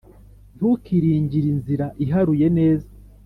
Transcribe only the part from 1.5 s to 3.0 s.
inzira iharuye neza,